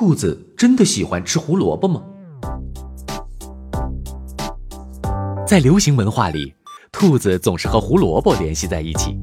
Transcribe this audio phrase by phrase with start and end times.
[0.00, 2.00] 兔子真的喜欢吃胡萝卜吗？
[5.44, 6.54] 在流行文化里，
[6.92, 9.18] 兔子总是和胡萝卜联系在一起。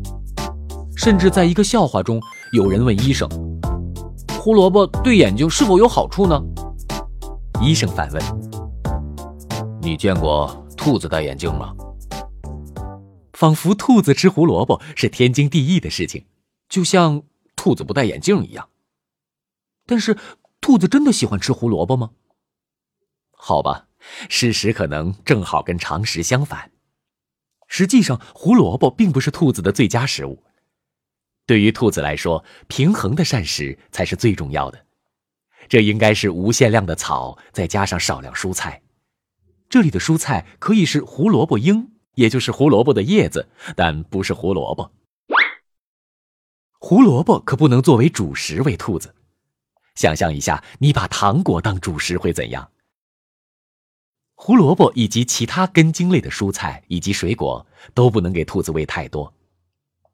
[0.97, 3.25] 甚至在一个笑话中，有人问医生
[4.37, 6.43] ：“胡萝卜对眼睛是否有好处呢？”
[7.63, 8.21] 医生反问
[9.81, 11.73] ：“你见过兔子戴眼镜吗？”
[13.31, 16.25] 仿佛兔子吃胡萝卜是天经地义的事情，
[16.67, 17.23] 就像
[17.55, 18.67] 兔子不戴眼镜一样。
[19.87, 20.17] 但是，
[20.65, 22.09] 兔子真的喜欢吃胡萝卜吗？
[23.31, 23.87] 好吧，
[24.29, 26.71] 事实可能正好跟常识相反。
[27.67, 30.43] 实际上，胡萝卜并不是兔子的最佳食物。
[31.45, 34.87] 对于兔子来说，平衡的膳食才是最重要的。
[35.69, 38.81] 这应该是无限量的草，再加上少量蔬菜。
[39.69, 44.91] 这里的蔬菜可以是胡萝卜缨，也就是胡萝卜的叶子，但不是胡萝卜。
[46.79, 49.13] 胡萝卜可不能作为主食喂兔子。
[49.95, 52.69] 想象一下，你把糖果当主食会怎样？
[54.35, 59.33] 胡萝卜以及其他根茎类的蔬菜以及水果都不能给兔子喂太多，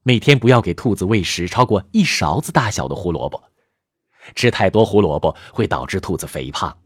[0.03, 3.43] 每天不要给兔子喂食超过一勺子大小的胡萝卜。
[4.35, 6.77] 吃太多胡萝卜会导致兔子肥胖，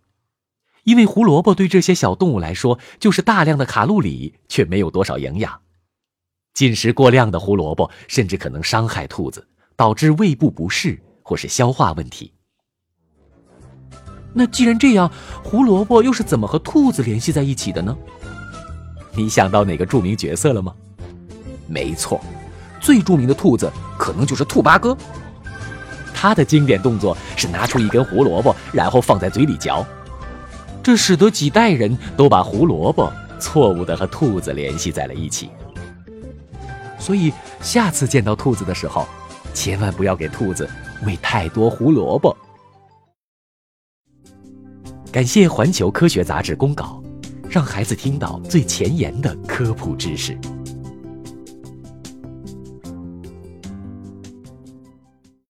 [0.86, 5.62] 因为胡萝卜对这些小动物来说就是大量的卡路里，却没有多少营养。
[6.54, 12.32] 进食过量的胡萝卜甚至可能伤害兔子，导致胃部不适或是消化问题。
[14.38, 15.10] 那既然这样，
[15.42, 17.96] 胡萝卜又是怎么和兔子联系在一起的呢？
[19.14, 20.74] 你想到哪个著名角色了吗？
[21.68, 22.20] 没错，
[22.82, 24.96] 最著名的兔子可能就是兔八哥。
[26.14, 29.86] 他的经典动作是拿出一根胡萝卜，然后放在嘴里嚼，
[30.84, 35.50] 这使得几代人都把胡萝卜错误的和兔子联系在了一起。
[37.00, 39.08] 所以下次见到兔子的时候，
[39.54, 40.70] 千万不要给兔子
[41.06, 42.36] 喂太多胡萝卜。
[45.16, 47.02] 感谢《环球科学杂志》公稿，
[47.50, 50.38] 让孩子听到最前沿的科普知识。